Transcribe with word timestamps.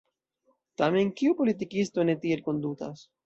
Tamen 0.81 1.11
kiu 1.19 1.35
politikisto 1.43 2.07
ne 2.11 2.17
tiel 2.25 2.41
kondutas? 2.49 3.05